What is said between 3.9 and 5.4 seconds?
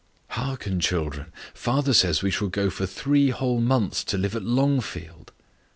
to live at Longfield."